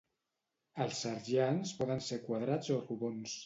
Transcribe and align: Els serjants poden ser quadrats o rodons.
Els 0.85 1.03
serjants 1.05 1.77
poden 1.85 2.03
ser 2.09 2.21
quadrats 2.27 2.77
o 2.79 2.83
rodons. 2.85 3.39